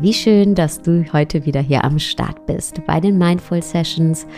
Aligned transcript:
Wie 0.00 0.14
schön, 0.14 0.54
dass 0.54 0.80
du 0.80 1.12
heute 1.12 1.44
wieder 1.44 1.60
hier 1.60 1.82
am 1.82 1.98
Start 1.98 2.46
bist 2.46 2.86
bei 2.86 3.00
den 3.00 3.18
Mindful 3.18 3.60
Sessions, 3.60 4.28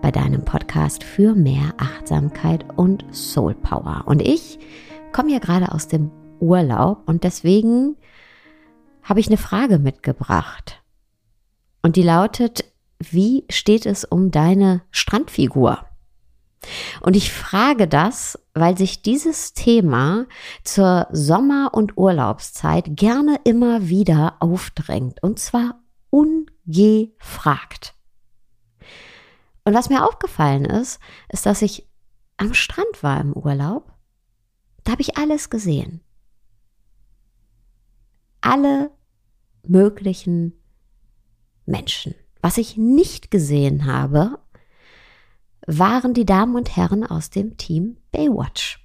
bei 0.00 0.12
deinem 0.12 0.44
Podcast 0.44 1.02
für 1.02 1.34
mehr 1.34 1.74
Achtsamkeit 1.76 2.64
und 2.76 3.04
Soul 3.10 3.56
Power. 3.56 4.04
Und 4.06 4.22
ich 4.22 4.60
komme 5.10 5.32
ja 5.32 5.40
gerade 5.40 5.72
aus 5.72 5.88
dem 5.88 6.12
Urlaub 6.38 7.02
und 7.06 7.24
deswegen 7.24 7.96
habe 9.02 9.18
ich 9.18 9.26
eine 9.26 9.38
Frage 9.38 9.80
mitgebracht. 9.80 10.84
Und 11.82 11.96
die 11.96 12.04
lautet, 12.04 12.64
wie 13.00 13.44
steht 13.50 13.86
es 13.86 14.04
um 14.04 14.30
deine 14.30 14.82
Strandfigur? 14.92 15.87
Und 17.00 17.16
ich 17.16 17.32
frage 17.32 17.86
das, 17.86 18.38
weil 18.54 18.76
sich 18.76 19.02
dieses 19.02 19.54
Thema 19.54 20.26
zur 20.64 21.06
Sommer- 21.12 21.72
und 21.72 21.96
Urlaubszeit 21.96 22.96
gerne 22.96 23.38
immer 23.44 23.88
wieder 23.88 24.36
aufdrängt. 24.40 25.22
Und 25.22 25.38
zwar 25.38 25.80
ungefragt. 26.10 27.94
Und 29.64 29.74
was 29.74 29.88
mir 29.88 30.04
aufgefallen 30.04 30.64
ist, 30.64 30.98
ist, 31.28 31.46
dass 31.46 31.62
ich 31.62 31.88
am 32.38 32.54
Strand 32.54 33.02
war 33.02 33.20
im 33.20 33.32
Urlaub. 33.32 33.92
Da 34.84 34.92
habe 34.92 35.02
ich 35.02 35.18
alles 35.18 35.50
gesehen. 35.50 36.00
Alle 38.40 38.90
möglichen 39.66 40.54
Menschen. 41.66 42.14
Was 42.40 42.56
ich 42.56 42.76
nicht 42.76 43.30
gesehen 43.30 43.84
habe, 43.84 44.38
waren 45.68 46.14
die 46.14 46.24
Damen 46.24 46.56
und 46.56 46.76
Herren 46.76 47.04
aus 47.04 47.28
dem 47.28 47.58
Team 47.58 47.98
Baywatch. 48.10 48.82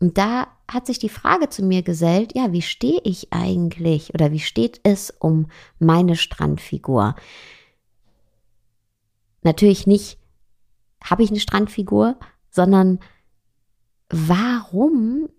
Und 0.00 0.18
da 0.18 0.48
hat 0.70 0.86
sich 0.86 0.98
die 0.98 1.08
Frage 1.08 1.48
zu 1.48 1.64
mir 1.64 1.82
gesellt, 1.82 2.34
ja, 2.34 2.52
wie 2.52 2.60
stehe 2.60 3.00
ich 3.04 3.32
eigentlich 3.32 4.12
oder 4.12 4.32
wie 4.32 4.40
steht 4.40 4.80
es 4.82 5.10
um 5.18 5.46
meine 5.78 6.16
Strandfigur? 6.16 7.16
Natürlich 9.42 9.86
nicht, 9.86 10.18
habe 11.02 11.22
ich 11.22 11.30
eine 11.30 11.40
Strandfigur, 11.40 12.18
sondern 12.50 13.00
warum 14.10 15.30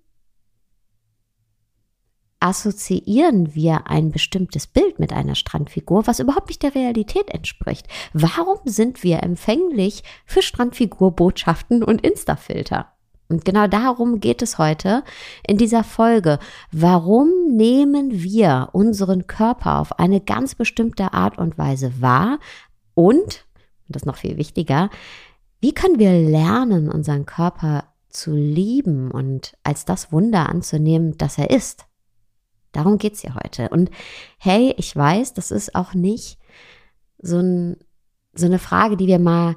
assoziieren 2.44 3.56
wir 3.56 3.88
ein 3.88 4.12
bestimmtes 4.12 4.68
Bild 4.68 5.00
mit 5.00 5.14
einer 5.14 5.34
Strandfigur, 5.34 6.06
was 6.08 6.20
überhaupt 6.20 6.50
nicht 6.50 6.62
der 6.62 6.76
Realität 6.76 7.30
entspricht. 7.30 7.88
Warum 8.12 8.58
sind 8.66 9.02
wir 9.02 9.24
empfänglich 9.24 10.04
für 10.26 10.42
Strandfigurbotschaften 10.42 11.84
und 11.84 12.06
Instafilter? 12.06 12.92
Und 13.30 13.46
genau 13.46 13.68
darum 13.68 14.20
geht 14.20 14.42
es 14.42 14.58
heute 14.58 15.06
in 15.48 15.58
dieser 15.58 15.86
Folge. 15.86 16.38
Warum 16.74 17.30
nehmen 17.56 18.12
wir 18.12 18.70
unseren 18.74 19.26
Körper 19.26 19.80
auf 19.80 19.98
eine 19.98 20.20
ganz 20.20 20.54
bestimmte 20.54 21.14
Art 21.14 21.38
und 21.38 21.58
Weise 21.58 22.02
wahr? 22.02 22.40
Und, 22.94 23.46
das 23.88 24.02
ist 24.02 24.06
noch 24.06 24.18
viel 24.18 24.36
wichtiger, 24.36 24.90
wie 25.62 25.74
können 25.74 25.98
wir 25.98 26.12
lernen, 26.12 26.92
unseren 26.92 27.26
Körper 27.26 27.86
zu 28.10 28.34
lieben 28.36 29.12
und 29.12 29.54
als 29.64 29.86
das 29.86 30.12
Wunder 30.12 30.50
anzunehmen, 30.50 31.18
das 31.18 31.38
er 31.38 31.50
ist? 31.50 31.86
Darum 32.74 32.98
geht's 32.98 33.22
hier 33.22 33.36
heute. 33.36 33.70
Und 33.70 33.90
hey, 34.38 34.74
ich 34.78 34.94
weiß, 34.94 35.34
das 35.34 35.52
ist 35.52 35.74
auch 35.74 35.94
nicht 35.94 36.38
so, 37.20 37.40
ein, 37.40 37.78
so 38.34 38.46
eine 38.46 38.60
Frage, 38.60 38.98
die 38.98 39.08
wir 39.08 39.20
mal 39.20 39.56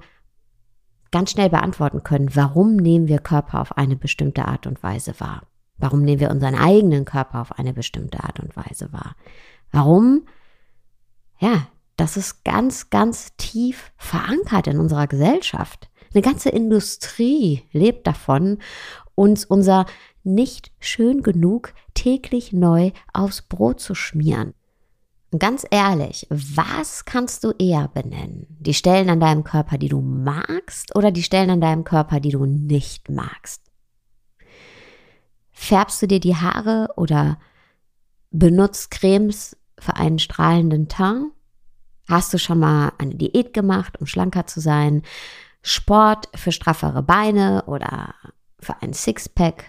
ganz 1.11 1.33
schnell 1.33 1.51
beantworten 1.51 2.03
können. 2.03 2.35
Warum 2.37 2.77
nehmen 2.77 3.09
wir 3.09 3.19
Körper 3.19 3.61
auf 3.61 3.77
eine 3.77 3.97
bestimmte 3.97 4.45
Art 4.47 4.67
und 4.67 4.83
Weise 4.83 5.19
wahr? 5.19 5.43
Warum 5.79 6.03
nehmen 6.03 6.21
wir 6.21 6.31
unseren 6.31 6.55
eigenen 6.55 7.05
Körper 7.05 7.41
auf 7.41 7.59
eine 7.59 7.73
bestimmte 7.73 8.23
Art 8.23 8.41
und 8.41 8.57
Weise 8.57 8.93
wahr? 8.93 9.17
Warum? 9.73 10.27
Ja, 11.39 11.69
das 11.97 12.17
ist 12.17 12.45
ganz, 12.45 12.91
ganz 12.91 13.37
tief 13.37 13.93
verankert 13.97 14.67
in 14.67 14.79
unserer 14.79 15.07
Gesellschaft. 15.07 15.91
Eine 16.15 16.23
ganze 16.23 16.51
Industrie 16.51 17.63
lebt 17.73 18.07
davon, 18.07 18.59
uns 19.17 19.45
unser 19.45 19.87
nicht 20.23 20.71
schön 20.79 21.23
genug 21.23 21.75
täglich 21.95 22.53
neu 22.53 22.93
aufs 23.13 23.43
Brot 23.43 23.81
zu 23.81 23.97
schmieren. 23.97 24.55
Und 25.33 25.41
ganz 25.41 25.67
ehrlich, 25.71 26.27
was 26.31 27.05
kannst 27.05 27.43
du 27.43 27.51
eher 27.59 27.89
benennen? 27.89 28.47
Die 28.61 28.75
Stellen 28.75 29.11
an 29.11 29.19
deinem 29.19 29.43
Körper, 29.43 29.77
die 29.77 29.89
du 29.89 30.01
magst 30.01 30.95
oder 30.95 31.11
die 31.11 31.25
Stellen 31.25 31.51
an 31.51 31.61
deinem 31.61 31.83
Körper, 31.83 32.21
die 32.21 32.31
du 32.31 32.47
nicht 32.47 33.11
magst? 33.11 33.63
Färbst 35.51 36.01
du 36.01 36.07
dir 36.07 36.21
die 36.21 36.37
Haare 36.37 36.89
oder 36.97 37.39
benutzt 38.31 38.91
Cremes 38.91 39.57
für 39.79 39.97
einen 39.97 40.19
strahlenden 40.19 40.89
Teint? 40.89 41.33
Hast 42.09 42.33
du 42.33 42.39
schon 42.39 42.61
mal 42.61 42.93
eine 42.99 43.17
Diät 43.17 43.53
gemacht, 43.53 44.01
um 44.01 44.07
schlanker 44.07 44.47
zu 44.47 44.61
sein? 44.61 45.03
Sport 45.63 46.29
für 46.37 46.53
straffere 46.53 47.03
Beine 47.03 47.65
oder 47.67 48.15
für 48.59 48.81
ein 48.83 48.93
Sixpack? 48.93 49.65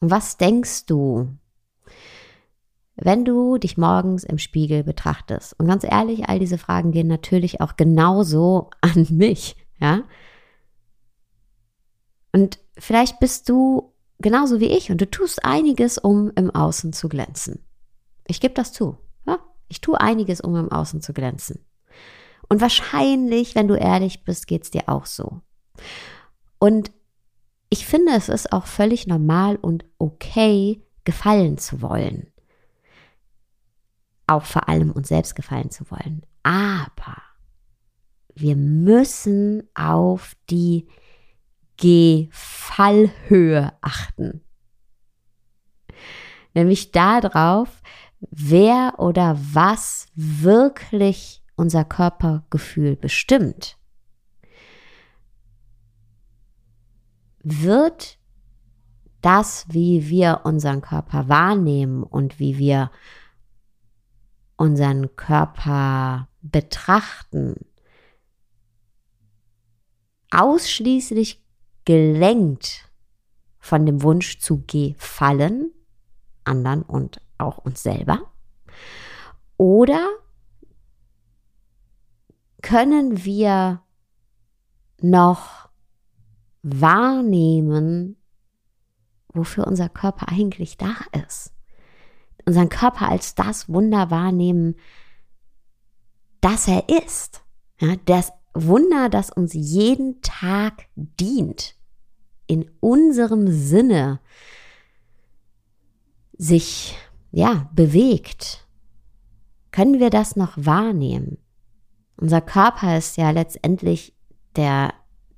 Was 0.00 0.36
denkst 0.36 0.86
du, 0.86 1.36
wenn 2.96 3.24
du 3.24 3.58
dich 3.58 3.76
morgens 3.76 4.24
im 4.24 4.38
Spiegel 4.38 4.84
betrachtest? 4.84 5.58
Und 5.58 5.66
ganz 5.66 5.84
ehrlich, 5.84 6.28
all 6.28 6.38
diese 6.38 6.58
Fragen 6.58 6.92
gehen 6.92 7.08
natürlich 7.08 7.60
auch 7.60 7.76
genauso 7.76 8.70
an 8.80 9.06
mich, 9.10 9.56
ja? 9.80 10.02
Und 12.32 12.58
vielleicht 12.76 13.20
bist 13.20 13.48
du 13.48 13.94
genauso 14.18 14.60
wie 14.60 14.66
ich 14.66 14.90
und 14.90 15.00
du 15.00 15.10
tust 15.10 15.44
einiges, 15.44 15.98
um 15.98 16.30
im 16.36 16.50
Außen 16.50 16.92
zu 16.92 17.08
glänzen. 17.08 17.64
Ich 18.26 18.40
gebe 18.40 18.54
das 18.54 18.72
zu. 18.72 18.98
Ja? 19.26 19.38
Ich 19.68 19.80
tue 19.80 20.00
einiges, 20.00 20.40
um 20.40 20.54
im 20.56 20.70
Außen 20.70 21.00
zu 21.00 21.12
glänzen. 21.12 21.64
Und 22.48 22.60
wahrscheinlich, 22.60 23.54
wenn 23.54 23.68
du 23.68 23.74
ehrlich 23.74 24.24
bist, 24.24 24.46
geht 24.46 24.64
es 24.64 24.70
dir 24.70 24.84
auch 24.86 25.06
so. 25.06 25.40
Und 26.58 26.90
ich 27.70 27.86
finde, 27.86 28.12
es 28.12 28.28
ist 28.28 28.52
auch 28.52 28.66
völlig 28.66 29.06
normal 29.06 29.56
und 29.56 29.84
okay, 29.98 30.82
gefallen 31.04 31.58
zu 31.58 31.82
wollen. 31.82 32.32
Auch 34.26 34.44
vor 34.44 34.68
allem 34.68 34.90
uns 34.90 35.08
selbst 35.08 35.34
gefallen 35.34 35.70
zu 35.70 35.90
wollen. 35.90 36.24
Aber 36.42 37.22
wir 38.34 38.56
müssen 38.56 39.68
auf 39.74 40.36
die 40.50 40.86
Gefallhöhe 41.76 43.72
achten. 43.80 44.42
Nämlich 46.54 46.92
darauf, 46.92 47.82
wer 48.20 48.94
oder 48.98 49.38
was 49.38 50.08
wirklich 50.14 51.42
unser 51.56 51.84
Körpergefühl 51.84 52.96
bestimmt. 52.96 53.77
Wird 57.42 58.18
das, 59.20 59.66
wie 59.68 60.08
wir 60.08 60.42
unseren 60.44 60.80
Körper 60.80 61.28
wahrnehmen 61.28 62.02
und 62.02 62.38
wie 62.38 62.58
wir 62.58 62.90
unseren 64.56 65.14
Körper 65.16 66.28
betrachten, 66.42 67.56
ausschließlich 70.30 71.42
gelenkt 71.84 72.90
von 73.58 73.86
dem 73.86 74.02
Wunsch 74.02 74.38
zu 74.40 74.64
gefallen, 74.66 75.72
anderen 76.44 76.82
und 76.82 77.20
auch 77.38 77.58
uns 77.58 77.82
selber? 77.82 78.30
Oder 79.56 80.06
können 82.62 83.24
wir 83.24 83.82
noch 85.00 85.67
wahrnehmen, 86.74 88.16
wofür 89.32 89.66
unser 89.66 89.88
Körper 89.88 90.28
eigentlich 90.28 90.76
da 90.76 90.94
ist. 91.26 91.52
Unseren 92.46 92.68
Körper 92.68 93.08
als 93.08 93.34
das 93.34 93.68
Wunder 93.68 94.10
wahrnehmen, 94.10 94.76
das 96.40 96.68
er 96.68 96.88
ist. 96.88 97.42
Ja, 97.80 97.96
das 98.06 98.32
Wunder, 98.54 99.08
das 99.08 99.30
uns 99.30 99.52
jeden 99.52 100.20
Tag 100.22 100.86
dient, 100.94 101.76
in 102.46 102.70
unserem 102.80 103.48
Sinne 103.48 104.20
sich 106.36 106.96
ja 107.30 107.68
bewegt. 107.74 108.66
Können 109.70 110.00
wir 110.00 110.10
das 110.10 110.36
noch 110.36 110.54
wahrnehmen? 110.56 111.38
Unser 112.16 112.40
Körper 112.40 112.96
ist 112.96 113.16
ja 113.16 113.30
letztendlich 113.30 114.16
der 114.56 114.92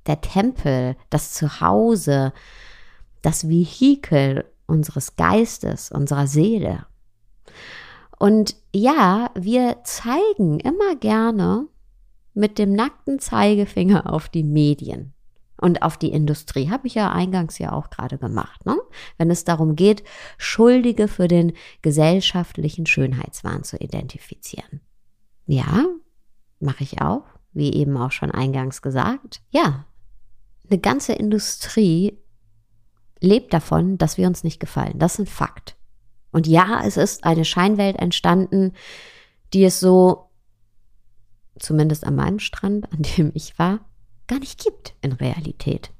der 0.07 0.21
Tempel, 0.21 0.95
das 1.09 1.33
Zuhause, 1.33 2.33
das 3.21 3.47
Vehikel 3.47 4.45
unseres 4.65 5.15
Geistes, 5.15 5.91
unserer 5.91 6.27
Seele. 6.27 6.85
Und 8.17 8.55
ja, 8.73 9.31
wir 9.35 9.79
zeigen 9.83 10.59
immer 10.59 10.95
gerne 10.95 11.67
mit 12.33 12.57
dem 12.57 12.73
nackten 12.73 13.19
Zeigefinger 13.19 14.11
auf 14.11 14.29
die 14.29 14.43
Medien. 14.43 15.13
Und 15.57 15.83
auf 15.83 15.97
die 15.97 16.11
Industrie 16.11 16.69
habe 16.71 16.87
ich 16.87 16.95
ja 16.95 17.11
eingangs 17.11 17.59
ja 17.59 17.71
auch 17.71 17.91
gerade 17.91 18.17
gemacht, 18.17 18.65
ne? 18.65 18.77
wenn 19.17 19.29
es 19.29 19.43
darum 19.43 19.75
geht, 19.75 20.03
Schuldige 20.37 21.07
für 21.07 21.27
den 21.27 21.53
gesellschaftlichen 21.83 22.87
Schönheitswahn 22.87 23.63
zu 23.63 23.77
identifizieren. 23.77 24.81
Ja, 25.45 25.85
mache 26.59 26.83
ich 26.83 27.01
auch, 27.01 27.25
wie 27.53 27.73
eben 27.73 27.95
auch 27.97 28.11
schon 28.11 28.31
eingangs 28.31 28.81
gesagt. 28.81 29.41
Ja, 29.51 29.85
eine 30.71 30.79
ganze 30.79 31.13
Industrie 31.13 32.17
lebt 33.19 33.53
davon, 33.53 33.97
dass 33.97 34.17
wir 34.17 34.27
uns 34.27 34.43
nicht 34.43 34.59
gefallen. 34.59 34.97
Das 34.97 35.13
ist 35.13 35.19
ein 35.19 35.25
Fakt. 35.27 35.75
Und 36.31 36.47
ja, 36.47 36.81
es 36.85 36.97
ist 36.97 37.23
eine 37.23 37.45
Scheinwelt 37.45 37.97
entstanden, 37.97 38.73
die 39.53 39.65
es 39.65 39.79
so, 39.79 40.29
zumindest 41.59 42.05
an 42.05 42.15
meinem 42.15 42.39
Strand, 42.39 42.91
an 42.91 43.01
dem 43.17 43.31
ich 43.35 43.59
war, 43.59 43.79
gar 44.27 44.39
nicht 44.39 44.63
gibt 44.63 44.95
in 45.01 45.11
Realität. 45.11 45.91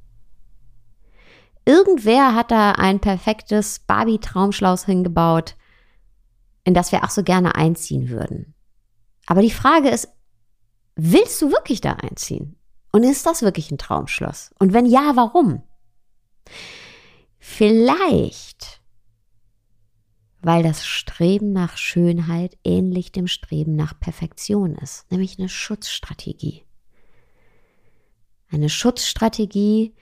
Irgendwer 1.65 2.33
hat 2.33 2.49
da 2.49 2.71
ein 2.71 2.99
perfektes 2.99 3.79
Barbie-Traumschlaus 3.79 4.85
hingebaut, 4.85 5.55
in 6.63 6.73
das 6.73 6.91
wir 6.91 7.03
auch 7.03 7.09
so 7.09 7.23
gerne 7.23 7.55
einziehen 7.55 8.09
würden. 8.09 8.55
Aber 9.27 9.41
die 9.41 9.51
Frage 9.51 9.89
ist, 9.89 10.07
willst 10.95 11.41
du 11.41 11.51
wirklich 11.51 11.81
da 11.81 11.93
einziehen? 11.93 12.55
Und 12.91 13.03
ist 13.03 13.25
das 13.25 13.41
wirklich 13.41 13.71
ein 13.71 13.77
Traumschloss? 13.77 14.51
Und 14.59 14.73
wenn 14.73 14.85
ja, 14.85 15.15
warum? 15.15 15.63
Vielleicht, 17.39 18.81
weil 20.41 20.63
das 20.63 20.85
Streben 20.85 21.53
nach 21.53 21.77
Schönheit 21.77 22.57
ähnlich 22.63 23.11
dem 23.11 23.27
Streben 23.27 23.75
nach 23.75 23.99
Perfektion 23.99 24.75
ist, 24.75 25.09
nämlich 25.11 25.39
eine 25.39 25.49
Schutzstrategie. 25.49 26.65
Eine 28.49 28.69
Schutzstrategie, 28.69 29.95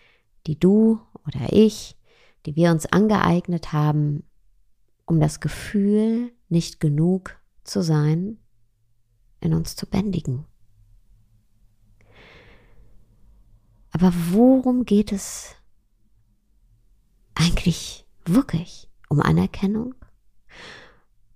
die 0.48 0.60
du 0.60 1.00
oder 1.28 1.54
ich, 1.54 1.96
die 2.46 2.56
wir 2.56 2.72
uns 2.72 2.88
angeeignet 2.88 3.72
haben, 3.72 4.24
um 5.06 5.20
das 5.20 5.40
Gefühl, 5.40 6.32
nicht 6.50 6.80
genug 6.80 7.40
zu 7.64 7.84
sein, 7.84 8.40
in 9.42 9.54
uns 9.54 9.76
zu 9.76 9.88
bändigen. 9.88 10.46
Aber 13.92 14.14
worum 14.32 14.86
geht 14.86 15.12
es 15.12 15.56
eigentlich 17.36 18.06
wirklich? 18.26 18.90
Um 19.10 19.22
Anerkennung? 19.22 19.96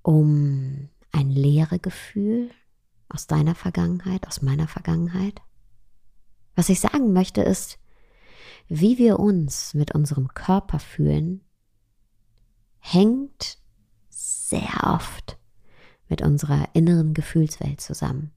Um 0.02 0.90
ein 1.12 1.30
leere 1.30 1.80
Gefühl 1.80 2.52
aus 3.10 3.28
deiner 3.28 3.56
Vergangenheit, 3.56 4.28
aus 4.28 4.42
meiner 4.42 4.68
Vergangenheit? 4.68 5.42
Was 6.56 6.70
ich 6.70 6.80
sagen 6.80 7.14
möchte 7.14 7.42
ist, 7.42 7.80
wie 8.68 8.98
wir 8.98 9.20
uns 9.20 9.74
mit 9.74 9.94
unserem 9.96 10.34
Körper 10.34 10.80
fühlen, 10.80 11.42
hängt 12.80 13.58
sehr 14.10 14.84
oft 14.84 15.38
mit 16.10 16.22
unserer 16.22 16.68
inneren 16.74 17.14
Gefühlswelt 17.14 17.82
zusammen. 17.82 18.32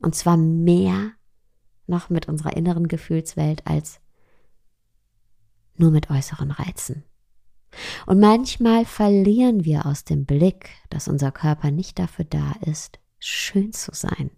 Und 0.00 0.14
zwar 0.14 0.36
mehr 0.36 1.12
noch 1.86 2.10
mit 2.10 2.28
unserer 2.28 2.56
inneren 2.56 2.88
Gefühlswelt 2.88 3.66
als 3.66 4.00
nur 5.76 5.90
mit 5.90 6.10
äußeren 6.10 6.50
Reizen. 6.50 7.04
Und 8.06 8.20
manchmal 8.20 8.84
verlieren 8.84 9.64
wir 9.64 9.86
aus 9.86 10.04
dem 10.04 10.24
Blick, 10.24 10.70
dass 10.88 11.08
unser 11.08 11.32
Körper 11.32 11.70
nicht 11.70 11.98
dafür 11.98 12.24
da 12.24 12.52
ist, 12.62 12.98
schön 13.18 13.72
zu 13.72 13.92
sein. 13.94 14.30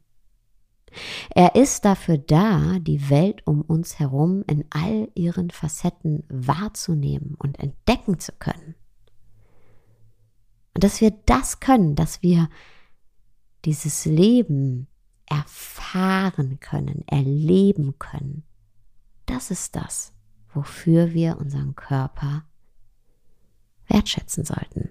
Er 1.31 1.55
ist 1.55 1.85
dafür 1.85 2.19
da, 2.19 2.79
die 2.81 3.11
Welt 3.11 3.47
um 3.47 3.61
uns 3.61 3.99
herum 3.99 4.43
in 4.47 4.65
all 4.71 5.09
ihren 5.15 5.50
Facetten 5.50 6.25
wahrzunehmen 6.29 7.35
und 7.39 7.59
entdecken 7.61 8.19
zu 8.19 8.33
können. 8.33 8.75
Und 10.75 10.85
dass 10.85 11.00
wir 11.00 11.11
das 11.27 11.61
können, 11.61 11.95
dass 11.95 12.23
wir 12.23 12.49
dieses 13.65 14.05
Leben 14.06 14.89
erfahren 15.28 16.58
können, 16.60 17.06
erleben 17.06 17.98
können. 17.98 18.44
Das 19.26 19.50
ist 19.50 19.76
das, 19.76 20.12
wofür 20.52 21.12
wir 21.12 21.38
unseren 21.38 21.75
Körper 21.75 22.44
wertschätzen 23.86 24.44
sollten. 24.44 24.90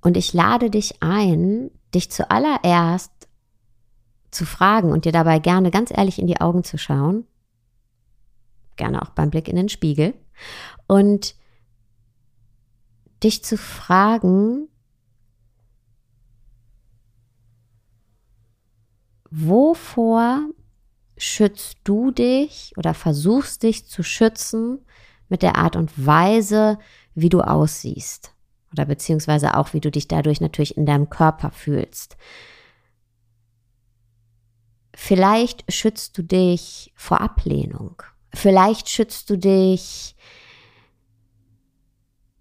Und 0.00 0.16
ich 0.16 0.32
lade 0.32 0.70
dich 0.70 1.02
ein, 1.02 1.70
dich 1.94 2.10
zuallererst 2.10 3.12
zu 4.30 4.44
fragen 4.44 4.92
und 4.92 5.04
dir 5.04 5.12
dabei 5.12 5.38
gerne 5.38 5.70
ganz 5.70 5.90
ehrlich 5.90 6.18
in 6.18 6.26
die 6.26 6.40
Augen 6.40 6.64
zu 6.64 6.76
schauen, 6.76 7.26
gerne 8.76 9.00
auch 9.00 9.10
beim 9.10 9.30
Blick 9.30 9.48
in 9.48 9.56
den 9.56 9.68
Spiegel, 9.68 10.14
und 10.86 11.36
dich 13.22 13.44
zu 13.44 13.56
fragen, 13.56 14.68
wovor 19.34 20.48
schützt 21.16 21.78
du 21.84 22.10
dich 22.12 22.72
oder 22.76 22.94
versuchst 22.94 23.62
dich 23.62 23.86
zu 23.86 24.02
schützen 24.02 24.84
mit 25.28 25.42
der 25.42 25.56
Art 25.56 25.74
und 25.76 26.06
Weise, 26.06 26.78
wie 27.14 27.28
du 27.28 27.40
aussiehst 27.40 28.32
oder 28.72 28.84
beziehungsweise 28.84 29.56
auch, 29.56 29.72
wie 29.72 29.80
du 29.80 29.90
dich 29.90 30.08
dadurch 30.08 30.40
natürlich 30.40 30.76
in 30.76 30.86
deinem 30.86 31.10
Körper 31.10 31.50
fühlst. 31.50 32.16
Vielleicht 34.94 35.72
schützt 35.72 36.16
du 36.16 36.22
dich 36.22 36.92
vor 36.94 37.20
Ablehnung. 37.20 38.02
Vielleicht 38.32 38.88
schützt 38.88 39.30
du 39.30 39.36
dich 39.36 40.14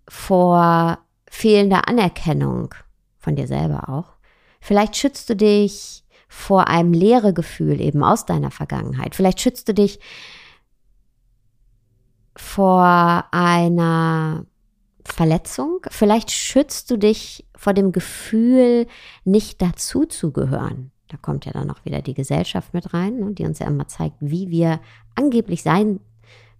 vor 0.08 1.00
fehlender 1.28 1.88
Anerkennung 1.88 2.76
von 3.18 3.36
dir 3.36 3.48
selber 3.48 3.90
auch. 3.90 4.14
Vielleicht 4.60 4.96
schützt 4.96 5.30
du 5.30 5.36
dich 5.36 6.03
vor 6.34 6.68
einem 6.68 6.94
leere 6.94 7.32
Gefühl 7.32 7.80
eben 7.80 8.04
aus 8.04 8.26
deiner 8.26 8.50
Vergangenheit. 8.50 9.14
Vielleicht 9.14 9.40
schützt 9.40 9.70
du 9.70 9.74
dich 9.74 10.00
vor 12.36 13.26
einer 13.32 14.46
Verletzung. 15.06 15.82
Vielleicht 15.92 16.32
schützt 16.32 16.90
du 16.90 16.98
dich 16.98 17.46
vor 17.56 17.74
dem 17.74 17.92
Gefühl, 17.92 18.88
nicht 19.24 19.62
dazu 19.62 20.06
zu 20.06 20.34
gehören. 20.34 20.92
Da 21.08 21.18
kommt 21.18 21.46
ja 21.46 21.52
dann 21.52 21.70
auch 21.70 21.86
wieder 21.86 22.02
die 22.02 22.16
Gesellschaft 22.16 22.74
mit 22.74 22.96
rein, 22.96 23.20
ne, 23.20 23.32
die 23.34 23.46
uns 23.46 23.60
ja 23.60 23.68
immer 23.68 23.88
zeigt, 23.88 24.16
wie 24.20 24.50
wir 24.50 24.82
angeblich 25.14 25.62
sein 25.62 26.00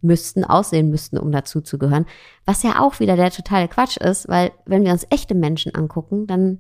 müssten, 0.02 0.46
aussehen 0.46 0.92
müssten, 0.92 1.18
um 1.18 1.32
dazu 1.32 1.62
zu 1.62 1.80
gehören. 1.80 2.06
Was 2.46 2.62
ja 2.62 2.80
auch 2.80 3.00
wieder 3.00 3.16
der 3.16 3.32
totale 3.32 3.68
Quatsch 3.68 3.98
ist, 3.98 4.30
weil 4.30 4.52
wenn 4.66 4.86
wir 4.86 4.92
uns 4.92 5.08
echte 5.10 5.34
Menschen 5.34 5.74
angucken, 5.74 6.28
dann 6.28 6.60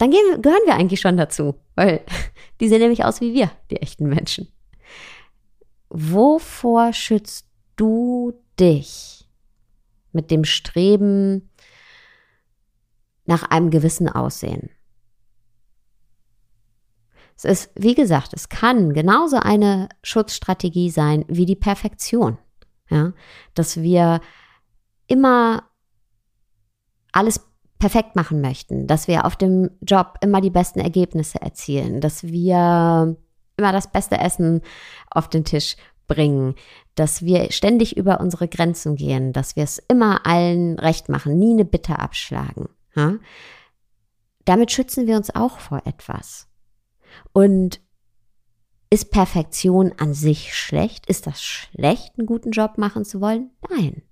dann 0.00 0.10
gehen, 0.10 0.40
gehören 0.40 0.62
wir 0.64 0.74
eigentlich 0.74 1.00
schon 1.00 1.18
dazu, 1.18 1.56
weil 1.74 2.04
die 2.60 2.68
sehen 2.68 2.80
nämlich 2.80 3.04
aus 3.04 3.20
wie 3.20 3.34
wir, 3.34 3.50
die 3.70 3.82
echten 3.82 4.08
Menschen. 4.08 4.48
Wovor 5.90 6.94
schützt 6.94 7.46
du 7.76 8.32
dich 8.58 9.28
mit 10.12 10.30
dem 10.30 10.44
Streben 10.44 11.50
nach 13.26 13.42
einem 13.50 13.70
gewissen 13.70 14.08
Aussehen? 14.08 14.70
Es 17.36 17.44
ist, 17.44 17.70
wie 17.74 17.94
gesagt, 17.94 18.32
es 18.32 18.48
kann 18.48 18.94
genauso 18.94 19.36
eine 19.36 19.90
Schutzstrategie 20.02 20.90
sein 20.90 21.26
wie 21.28 21.46
die 21.46 21.56
Perfektion. 21.56 22.38
Ja, 22.88 23.12
dass 23.54 23.82
wir 23.82 24.20
immer 25.06 25.68
alles 27.12 27.49
perfekt 27.80 28.14
machen 28.14 28.40
möchten, 28.40 28.86
dass 28.86 29.08
wir 29.08 29.24
auf 29.24 29.36
dem 29.36 29.70
Job 29.80 30.18
immer 30.20 30.40
die 30.40 30.50
besten 30.50 30.78
Ergebnisse 30.80 31.40
erzielen, 31.40 32.00
dass 32.00 32.22
wir 32.22 33.16
immer 33.56 33.72
das 33.72 33.90
beste 33.90 34.18
Essen 34.18 34.60
auf 35.10 35.28
den 35.28 35.44
Tisch 35.44 35.76
bringen, 36.06 36.54
dass 36.94 37.22
wir 37.22 37.50
ständig 37.50 37.96
über 37.96 38.20
unsere 38.20 38.48
Grenzen 38.48 38.96
gehen, 38.96 39.32
dass 39.32 39.56
wir 39.56 39.64
es 39.64 39.78
immer 39.78 40.26
allen 40.26 40.78
recht 40.78 41.08
machen, 41.08 41.38
nie 41.38 41.52
eine 41.52 41.64
Bitte 41.64 41.98
abschlagen. 41.98 42.68
Ja? 42.94 43.14
Damit 44.44 44.72
schützen 44.72 45.06
wir 45.06 45.16
uns 45.16 45.34
auch 45.34 45.58
vor 45.58 45.82
etwas. 45.86 46.48
Und 47.32 47.80
ist 48.90 49.10
Perfektion 49.10 49.92
an 49.98 50.14
sich 50.14 50.54
schlecht? 50.54 51.06
Ist 51.06 51.26
das 51.26 51.42
schlecht, 51.42 52.18
einen 52.18 52.26
guten 52.26 52.50
Job 52.50 52.76
machen 52.76 53.04
zu 53.04 53.20
wollen? 53.20 53.50
Nein. 53.70 54.02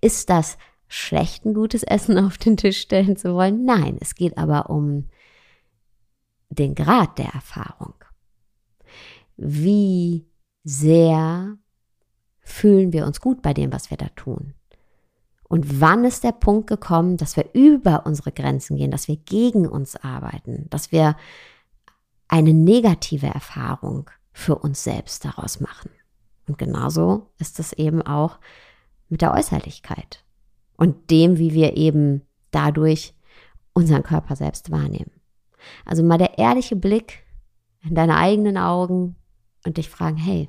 Ist 0.00 0.28
das 0.28 0.58
schlecht 0.88 1.44
ein 1.44 1.54
gutes 1.54 1.82
Essen 1.82 2.18
auf 2.18 2.38
den 2.38 2.56
Tisch 2.56 2.80
stellen 2.80 3.16
zu 3.16 3.34
wollen. 3.34 3.64
Nein, 3.64 3.98
es 4.00 4.14
geht 4.14 4.38
aber 4.38 4.70
um 4.70 5.08
den 6.50 6.74
Grad 6.74 7.18
der 7.18 7.30
Erfahrung. 7.30 7.94
Wie 9.36 10.26
sehr 10.62 11.56
fühlen 12.40 12.92
wir 12.92 13.06
uns 13.06 13.20
gut 13.20 13.42
bei 13.42 13.54
dem, 13.54 13.72
was 13.72 13.90
wir 13.90 13.96
da 13.96 14.08
tun? 14.10 14.54
Und 15.48 15.80
wann 15.80 16.04
ist 16.04 16.24
der 16.24 16.32
Punkt 16.32 16.68
gekommen, 16.68 17.16
dass 17.16 17.36
wir 17.36 17.50
über 17.52 18.06
unsere 18.06 18.32
Grenzen 18.32 18.76
gehen, 18.76 18.90
dass 18.90 19.08
wir 19.08 19.16
gegen 19.16 19.66
uns 19.66 19.96
arbeiten, 19.96 20.66
dass 20.70 20.90
wir 20.90 21.16
eine 22.28 22.54
negative 22.54 23.26
Erfahrung 23.26 24.10
für 24.32 24.56
uns 24.56 24.82
selbst 24.82 25.24
daraus 25.24 25.60
machen. 25.60 25.90
Und 26.48 26.58
genauso 26.58 27.30
ist 27.38 27.60
es 27.60 27.72
eben 27.72 28.02
auch 28.02 28.38
mit 29.08 29.22
der 29.22 29.32
Äußerlichkeit 29.32 30.23
und 30.76 31.10
dem, 31.10 31.38
wie 31.38 31.54
wir 31.54 31.76
eben 31.76 32.22
dadurch 32.50 33.14
unseren 33.72 34.02
Körper 34.02 34.36
selbst 34.36 34.70
wahrnehmen. 34.70 35.10
Also 35.84 36.02
mal 36.02 36.18
der 36.18 36.38
ehrliche 36.38 36.76
Blick 36.76 37.24
in 37.82 37.94
deine 37.94 38.16
eigenen 38.16 38.56
Augen 38.56 39.16
und 39.64 39.76
dich 39.76 39.88
fragen, 39.88 40.16
hey, 40.16 40.48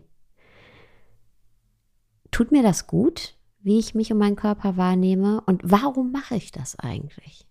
tut 2.32 2.51
mir 2.51 2.63
das 2.63 2.88
gut, 2.88 3.36
wie 3.62 3.79
ich 3.79 3.96
mich 3.96 4.12
und 4.12 4.20
meinen 4.20 4.36
Körper 4.36 4.77
wahrnehme 4.77 5.41
und 5.41 5.62
warum 5.63 6.12
mache 6.12 6.36
ich 6.36 6.51
das 6.51 6.77
eigentlich? 6.77 7.48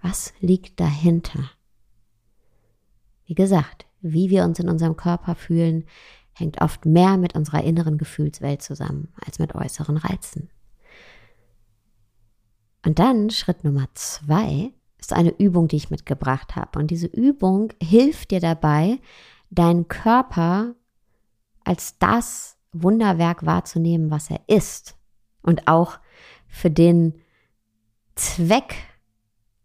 Was 0.00 0.32
liegt 0.40 0.80
dahinter? 0.80 1.50
Wie 3.26 3.34
gesagt, 3.34 3.86
wie 4.00 4.30
wir 4.30 4.44
uns 4.44 4.58
in 4.58 4.68
unserem 4.68 4.96
Körper 4.96 5.34
fühlen, 5.34 5.84
hängt 6.32 6.62
oft 6.62 6.86
mehr 6.86 7.16
mit 7.16 7.34
unserer 7.34 7.62
inneren 7.64 7.98
Gefühlswelt 7.98 8.62
zusammen 8.62 9.08
als 9.24 9.38
mit 9.38 9.54
äußeren 9.54 9.96
Reizen. 9.96 10.48
Und 12.84 12.98
dann 12.98 13.30
Schritt 13.30 13.64
Nummer 13.64 13.88
zwei 13.94 14.72
ist 14.98 15.12
eine 15.12 15.36
Übung, 15.38 15.68
die 15.68 15.76
ich 15.76 15.90
mitgebracht 15.90 16.56
habe. 16.56 16.78
Und 16.78 16.90
diese 16.90 17.06
Übung 17.06 17.72
hilft 17.82 18.30
dir 18.30 18.40
dabei, 18.40 18.98
deinen 19.50 19.88
Körper 19.88 20.74
als 21.64 21.98
das 21.98 22.56
Wunderwerk 22.72 23.46
wahrzunehmen, 23.46 24.10
was 24.10 24.30
er 24.30 24.40
ist. 24.46 24.96
Und 25.42 25.68
auch 25.68 25.98
für 26.46 26.70
den 26.70 27.14
Zweck, 28.14 28.74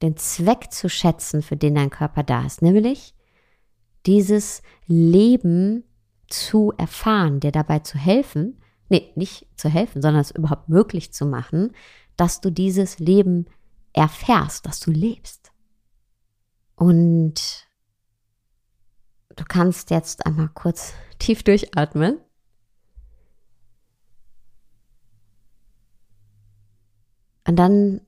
den 0.01 0.17
Zweck 0.17 0.71
zu 0.71 0.89
schätzen, 0.89 1.41
für 1.41 1.57
den 1.57 1.75
dein 1.75 1.89
Körper 1.89 2.23
da 2.23 2.45
ist. 2.45 2.61
Nämlich 2.61 3.15
dieses 4.05 4.61
Leben 4.85 5.83
zu 6.27 6.73
erfahren, 6.77 7.39
dir 7.39 7.51
dabei 7.51 7.79
zu 7.79 7.97
helfen, 7.97 8.59
nee, 8.89 9.11
nicht 9.15 9.47
zu 9.55 9.69
helfen, 9.69 10.01
sondern 10.01 10.21
es 10.21 10.31
überhaupt 10.31 10.69
möglich 10.69 11.13
zu 11.13 11.25
machen, 11.25 11.71
dass 12.17 12.41
du 12.41 12.51
dieses 12.51 12.99
Leben 12.99 13.47
erfährst, 13.93 14.65
dass 14.65 14.79
du 14.79 14.91
lebst. 14.91 15.51
Und 16.75 17.67
du 19.35 19.43
kannst 19.47 19.89
jetzt 19.89 20.25
einmal 20.25 20.49
kurz 20.53 20.93
tief 21.19 21.43
durchatmen. 21.43 22.19
Und 27.45 27.57
dann 27.57 28.01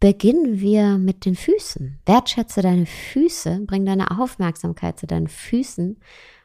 beginnen 0.00 0.60
wir 0.60 0.98
mit 0.98 1.24
den 1.24 1.34
Füßen. 1.34 2.00
Wertschätze 2.06 2.62
deine 2.62 2.86
Füße, 2.86 3.60
bring 3.66 3.84
deine 3.84 4.18
Aufmerksamkeit 4.18 4.98
zu 4.98 5.06
deinen 5.06 5.28
Füßen 5.28 6.00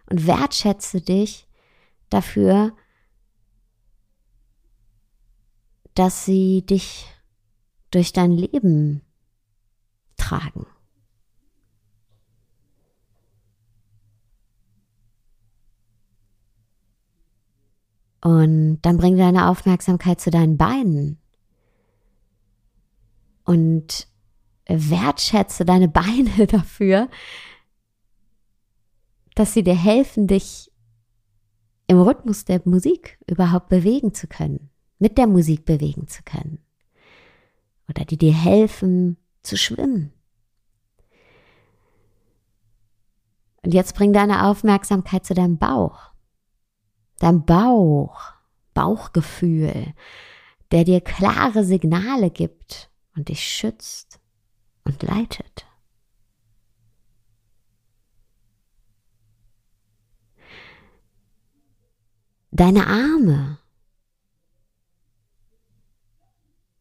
und 0.09 0.27
wertschätze 0.27 1.01
dich 1.01 1.47
dafür, 2.09 2.75
dass 5.95 6.25
sie 6.25 6.65
dich 6.65 7.07
durch 7.91 8.13
dein 8.13 8.31
Leben 8.31 9.01
tragen. 10.17 10.65
Und 18.21 18.79
dann 18.83 18.97
bring 18.97 19.17
deine 19.17 19.49
Aufmerksamkeit 19.49 20.21
zu 20.21 20.31
deinen 20.31 20.57
Beinen 20.57 21.19
und 23.43 24.07
wertschätze 24.65 25.65
deine 25.65 25.89
Beine 25.89 26.47
dafür, 26.47 27.09
dass 29.35 29.53
sie 29.53 29.63
dir 29.63 29.75
helfen, 29.75 30.27
dich 30.27 30.71
im 31.87 31.99
Rhythmus 31.99 32.45
der 32.45 32.61
Musik 32.65 33.19
überhaupt 33.27 33.67
bewegen 33.67 34.13
zu 34.13 34.27
können, 34.27 34.69
mit 35.03 35.17
der 35.17 35.27
Musik 35.27 35.65
bewegen 35.65 36.07
zu 36.07 36.23
können. 36.23 36.59
Oder 37.89 38.05
die 38.05 38.17
dir 38.17 38.31
helfen 38.31 39.17
zu 39.41 39.57
schwimmen. 39.57 40.13
Und 43.63 43.73
jetzt 43.73 43.95
bring 43.95 44.13
deine 44.13 44.45
Aufmerksamkeit 44.45 45.25
zu 45.25 45.33
deinem 45.33 45.57
Bauch. 45.57 46.13
Dein 47.19 47.45
Bauch, 47.45 48.31
Bauchgefühl, 48.73 49.93
der 50.71 50.85
dir 50.85 51.01
klare 51.01 51.65
Signale 51.65 52.29
gibt 52.29 52.89
und 53.13 53.27
dich 53.27 53.45
schützt 53.45 54.21
und 54.85 55.03
leitet. 55.03 55.65
Deine 62.51 62.87
Arme. 62.87 63.62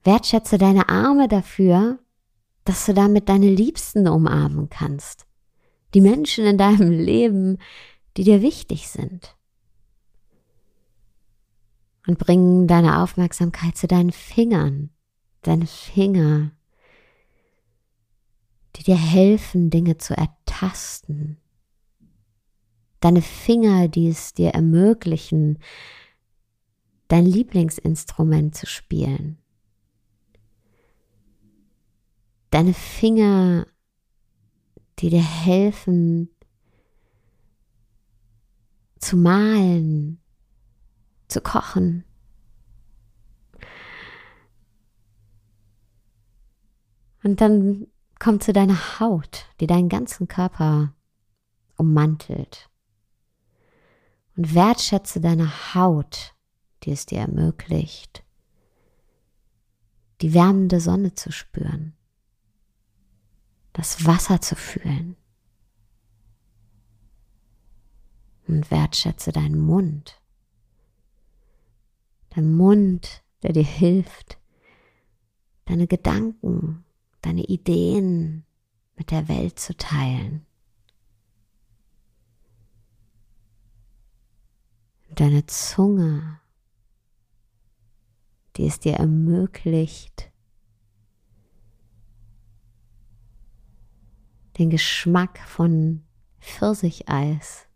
Wertschätze 0.05 0.59
deine 0.59 0.89
Arme 0.89 1.29
dafür, 1.29 1.99
dass 2.65 2.87
du 2.87 2.95
damit 2.95 3.29
deine 3.29 3.49
Liebsten 3.49 4.09
umarmen 4.09 4.69
kannst. 4.69 5.27
Die 5.95 6.01
Menschen 6.01 6.45
in 6.45 6.59
deinem 6.59 6.91
Leben, 6.91 7.59
die 8.17 8.25
dir 8.25 8.43
wichtig 8.43 8.89
sind. 8.89 9.37
Und 12.07 12.19
bring 12.19 12.67
deine 12.67 13.03
Aufmerksamkeit 13.03 13.77
zu 13.77 13.87
deinen 13.87 14.13
Fingern 14.13 14.91
deine 15.43 15.67
Finger, 15.67 16.53
die 18.77 18.85
dir 18.85 18.97
helfen, 18.97 19.71
Dinge 19.71 19.99
zu 19.99 20.17
ertasten. 20.17 21.37
Deine 23.01 23.21
Finger, 23.21 23.89
die 23.89 24.09
es 24.09 24.33
dir 24.33 24.51
ermöglichen, 24.51 25.59
dein 27.09 27.27
Lieblingsinstrument 27.27 28.55
zu 28.55 28.67
spielen. 28.67 29.39
Deine 32.53 32.75
Finger, 32.75 33.67
die 34.99 35.09
dir 35.09 35.23
helfen, 35.23 36.29
zu 38.99 39.17
malen, 39.17 40.21
zu 41.29 41.41
kochen. 41.41 42.05
Und 47.23 47.41
dann 47.41 47.87
kommt 48.19 48.45
zu 48.45 48.53
deiner 48.53 49.01
Haut, 49.01 49.47
die 49.59 49.67
deinen 49.67 49.89
ganzen 49.89 50.29
Körper 50.29 50.95
ummantelt. 51.79 52.69
Und 54.37 54.55
wertschätze 54.55 55.23
deine 55.23 55.75
Haut, 55.75 56.35
die 56.83 56.93
es 56.93 57.07
dir 57.07 57.21
ermöglicht, 57.21 58.25
die 60.21 60.35
wärmende 60.35 60.81
Sonne 60.81 61.15
zu 61.15 61.33
spüren, 61.33 61.97
das 63.73 64.05
Wasser 64.07 64.41
zu 64.41 64.57
fühlen. 64.57 65.17
Und 68.47 68.71
wertschätze 68.71 69.33
deinen 69.33 69.59
Mund. 69.59 70.21
Dein 72.31 72.55
Mund, 72.55 73.23
der 73.43 73.53
dir 73.53 73.65
hilft, 73.65 74.39
deine 75.65 75.87
Gedanken 75.87 76.85
deine 77.23 77.45
Ideen 77.45 78.45
mit 78.97 79.11
der 79.11 79.29
Welt 79.29 79.59
zu 79.59 79.77
teilen. 79.77 80.45
Deine 85.15 85.47
Zunge, 85.47 86.41
die 88.57 88.67
es 88.67 88.81
dir 88.81 88.95
ermöglicht, 88.95 90.32
den 94.59 94.71
Geschmack 94.71 95.39
von 95.47 96.03
Pfirsicheis 96.41 97.67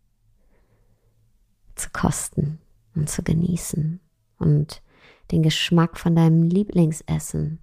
zu 1.75 1.91
kosten 1.91 2.59
und 2.95 3.09
zu 3.09 3.23
genießen 3.23 4.01
und 4.39 4.83
den 5.31 5.43
Geschmack 5.43 5.99
von 5.99 6.17
deinem 6.17 6.43
Lieblingsessen 6.43 7.61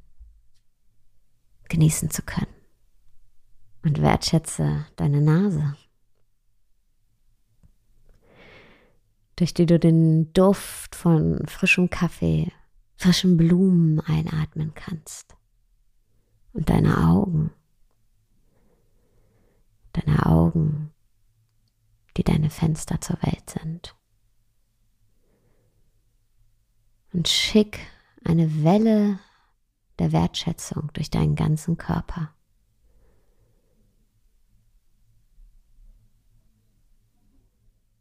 genießen 1.69 2.09
zu 2.09 2.21
können. 2.21 2.47
Und 3.83 4.01
wertschätze 4.01 4.85
deine 4.95 5.21
Nase, 5.21 5.75
durch 9.35 9.53
die 9.53 9.65
du 9.65 9.77
den 9.77 10.31
Duft 10.31 10.95
von 10.95 11.45
frischem 11.47 11.89
Kaffee, 11.89 12.51
frischen 12.95 13.35
Blumen 13.35 13.99
einatmen 13.99 14.73
kannst. 14.73 15.35
Und 16.53 16.69
deine 16.69 17.09
Augen, 17.09 17.51
deine 19.93 20.25
Augen, 20.25 20.91
die 22.17 22.23
deine 22.23 22.49
Fenster 22.49 23.01
zur 23.01 23.21
Welt 23.23 23.49
sind. 23.49 23.95
Und 27.13 27.27
schick 27.27 27.79
eine 28.25 28.63
Welle 28.63 29.19
der 29.99 30.11
Wertschätzung 30.11 30.89
durch 30.93 31.09
deinen 31.09 31.35
ganzen 31.35 31.77
Körper. 31.77 32.33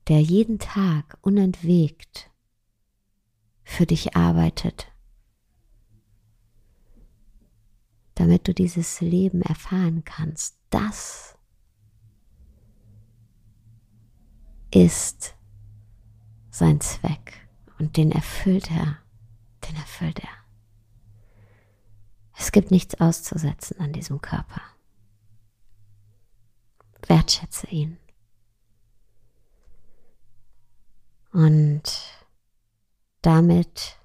der 0.09 0.21
jeden 0.21 0.59
Tag 0.59 1.19
unentwegt 1.23 2.31
für 3.63 3.87
dich 3.87 4.17
arbeitet, 4.17 4.93
damit 8.15 8.49
du 8.49 8.55
dieses 8.55 9.01
Leben 9.01 9.43
erfahren 9.43 10.05
kannst. 10.05 10.59
Das 10.71 11.32
ist 14.73 15.35
sein 16.51 16.81
Zweck 16.81 17.49
und 17.79 17.97
den 17.97 18.11
erfüllt 18.11 18.71
er, 18.71 18.99
den 19.69 19.77
erfüllt 19.77 20.19
er. 20.21 20.29
Es 22.37 22.51
gibt 22.51 22.71
nichts 22.71 23.01
auszusetzen 23.01 23.79
an 23.79 23.93
diesem 23.93 24.21
Körper. 24.21 24.61
Wertschätze 27.07 27.67
ihn. 27.69 27.99
Und 31.33 31.83
damit 33.23 33.99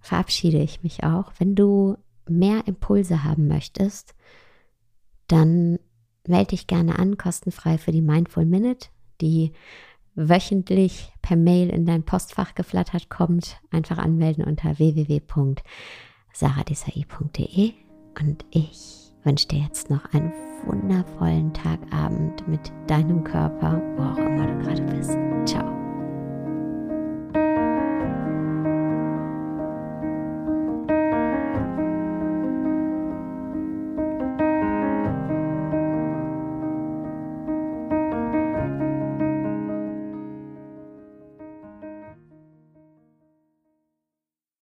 verabschiede 0.00 0.58
ich 0.58 0.82
mich 0.82 1.04
auch. 1.04 1.32
Wenn 1.38 1.54
du 1.54 1.96
mehr 2.28 2.66
Impulse 2.66 3.24
haben 3.24 3.48
möchtest, 3.48 4.14
dann 5.28 5.78
melde 6.26 6.50
dich 6.50 6.66
gerne 6.66 6.98
an, 6.98 7.16
kostenfrei 7.16 7.78
für 7.78 7.92
die 7.92 8.02
Mindful 8.02 8.44
Minute, 8.44 8.88
die 9.20 9.52
wöchentlich 10.14 11.10
per 11.22 11.36
Mail 11.36 11.70
in 11.70 11.86
dein 11.86 12.02
Postfach 12.02 12.54
geflattert 12.54 13.08
kommt. 13.10 13.60
Einfach 13.70 13.98
anmelden 13.98 14.44
unter 14.44 14.78
www.saradesai.de 14.78 17.72
und 18.20 18.44
ich 18.50 19.12
wünsche 19.24 19.48
dir 19.48 19.60
jetzt 19.60 19.88
noch 19.90 20.12
einen 20.12 20.32
wundervollen 20.66 21.54
Tagabend 21.54 22.46
mit 22.48 22.70
deinem 22.86 23.24
Körper, 23.24 23.80
wo 23.96 24.02
auch 24.02 24.18
immer 24.18 24.46
du 24.46 24.58
gerade 24.58 24.82